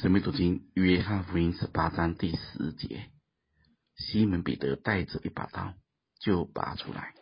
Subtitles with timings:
[0.00, 3.10] 神秘读经约翰福音十八章第十节，
[3.94, 5.74] 西门彼得带着一把刀，
[6.18, 7.12] 就拔出来，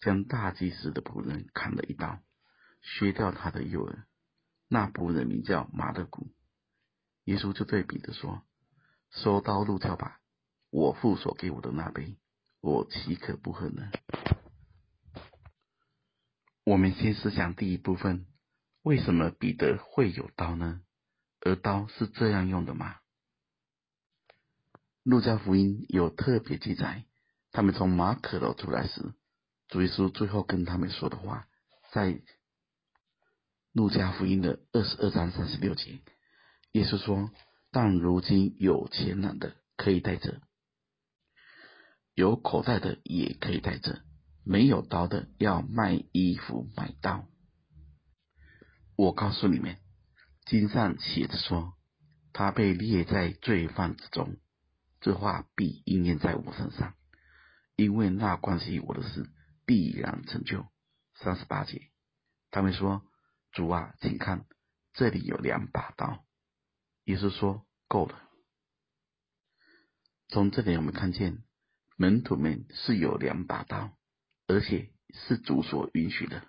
[0.00, 2.18] 将大祭司的仆人砍了一刀，
[2.80, 4.06] 削掉他的右耳。
[4.66, 6.32] 那仆人名叫马勒古。
[7.24, 8.44] 耶稣就对彼得说
[9.12, 10.22] ：“收刀入鞘吧，
[10.70, 12.16] 我父所给我的那杯，
[12.62, 13.90] 我岂可不喝呢？”
[16.64, 18.24] 我们先思想第一部分，
[18.80, 20.80] 为什么彼得会有刀呢？
[21.46, 22.96] 而刀是这样用的吗？
[25.04, 27.04] 路加福音有特别记载，
[27.52, 29.14] 他们从马可楼出来时，
[29.68, 31.46] 主耶稣最后跟他们说的话，
[31.92, 32.20] 在
[33.72, 36.00] 路加福音的二十二章三十六节，
[36.72, 37.30] 耶稣说
[37.70, 40.40] ：“但如今有钱人的可以带着，
[42.14, 44.02] 有口袋的也可以带着，
[44.42, 47.24] 没有刀的要卖衣服买刀。”
[48.98, 49.76] 我告诉你们。
[50.46, 51.74] 经上写着说，
[52.32, 54.36] 他被列在罪犯之中，
[55.00, 56.94] 这话必应验在我身上，
[57.74, 59.28] 因为那关系我的事
[59.66, 60.64] 必然成就。
[61.14, 61.90] 三十八节，
[62.52, 63.02] 他们说
[63.50, 64.46] ：“主啊，请看，
[64.92, 66.24] 这里有两把刀。”
[67.06, 68.22] 耶稣说：“够了。”
[70.28, 71.42] 从这里我们看见，
[71.96, 73.96] 门徒们是有两把刀，
[74.46, 76.46] 而且是主所允许的，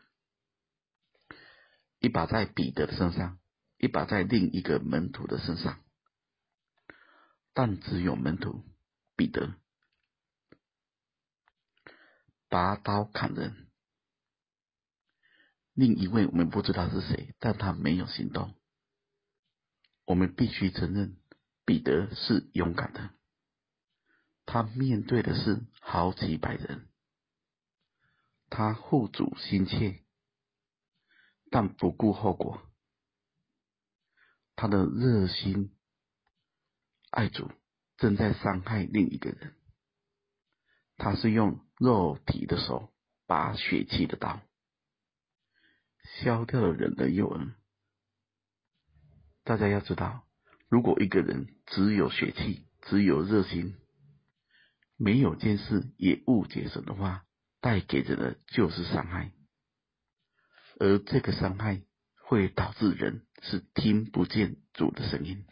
[2.00, 3.40] 一把在彼得的身上。
[3.78, 5.80] 一把在另一个门徒的身上，
[7.54, 8.64] 但只有门徒
[9.16, 9.56] 彼得
[12.50, 13.68] 拔刀砍人。
[15.74, 18.56] 另一位我们不知道是谁，但他没有行动。
[20.06, 21.18] 我们必须承认，
[21.66, 23.12] 彼得是勇敢的。
[24.46, 26.88] 他面对的是好几百人，
[28.50, 30.04] 他护主心切，
[31.52, 32.64] 但不顾后果。
[34.58, 35.72] 他的热心
[37.12, 37.52] 爱主，
[37.98, 39.54] 正在伤害另一个人。
[40.98, 42.92] 他是用肉体的手
[43.28, 44.42] 拔血气的刀，
[46.20, 47.54] 削掉了人的右恩。
[49.44, 50.28] 大家要知道，
[50.70, 53.76] 如果一个人只有血气，只有热心，
[54.98, 57.28] 没有见识，也误解神的话，
[57.62, 59.32] 带给人的就是伤害，
[60.80, 61.84] 而这个伤害。
[62.28, 65.46] 会导致人是听不见主的声音。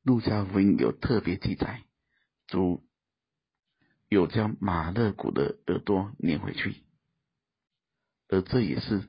[0.00, 1.84] 路加福音有特别记载，
[2.46, 2.82] 主
[4.08, 6.82] 有将马勒古的耳朵粘回去，
[8.28, 9.06] 而这也是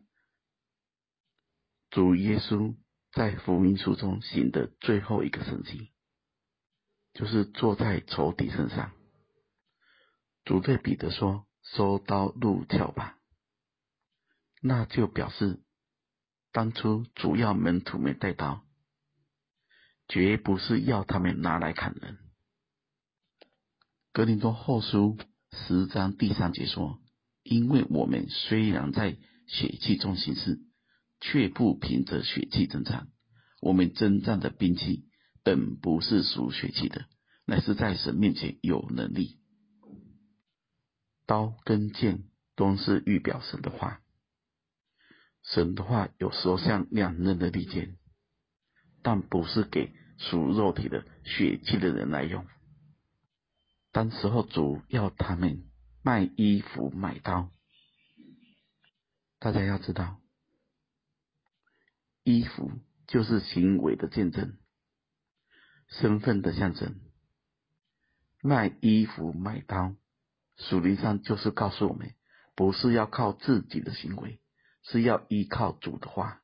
[1.90, 2.76] 主耶稣
[3.14, 5.94] 在福音书中行的最后一个神迹，
[7.14, 8.92] 就是坐在仇敌身上。
[10.44, 13.18] 主对彼得说：“收刀入鞘吧。”
[14.60, 15.64] 那就表示。
[16.58, 18.64] 当初主要门徒们带刀，
[20.08, 22.18] 绝不是要他们拿来砍人。
[24.12, 25.20] 格林多后书
[25.52, 27.00] 十章第三节说
[27.46, 30.58] ：“因为我们虽然在血气中行事，
[31.22, 33.08] 却不凭着血气争战。
[33.62, 35.06] 我们争战的兵器，
[35.44, 37.06] 本不是属血气的，
[37.46, 39.38] 乃是在神面前有能力。
[41.28, 42.24] 刀跟剑
[42.56, 44.02] 都是预表神的话。”
[45.54, 47.98] 神的话有时候像两刃的利剑，
[49.02, 52.46] 但不是给属肉体的血气的人来用。
[53.94, 55.64] 当时候主要他们
[56.04, 57.50] 卖衣服买刀，
[59.40, 60.20] 大家要知道，
[62.24, 62.70] 衣服
[63.08, 64.58] 就是行为的见证，
[65.88, 67.00] 身份的象征。
[68.42, 69.96] 卖衣服买刀，
[70.58, 72.14] 属灵上就是告诉我们，
[72.54, 74.42] 不是要靠自己的行为。
[74.90, 76.42] 是要依靠主的话，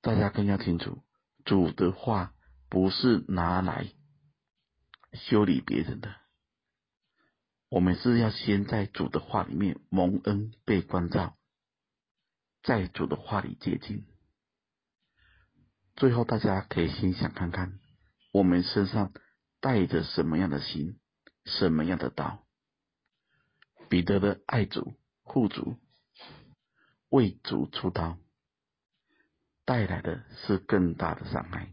[0.00, 1.02] 大家更要清楚，
[1.44, 2.32] 主的话
[2.68, 3.92] 不是拿来
[5.12, 6.14] 修理别人的。
[7.68, 11.36] 我们是要先在主的话里面蒙恩被关照，
[12.62, 14.06] 在主的话里接近。
[15.96, 17.80] 最后，大家可以心想看看，
[18.32, 19.12] 我们身上
[19.60, 21.00] 带着什么样的心，
[21.44, 22.46] 什么样的刀？
[23.88, 25.76] 彼得的爱主护主。
[27.10, 28.18] 为主出刀，
[29.64, 31.72] 带来的是更大的伤害。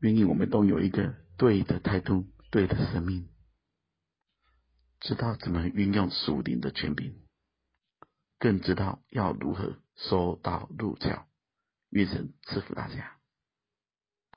[0.00, 3.28] 愿意我们都有一个对的态度、对的生命，
[5.00, 7.14] 知道怎么运用属灵的权柄，
[8.38, 11.26] 更知道要如何收刀入鞘。
[11.90, 13.15] 愿神赐福大家。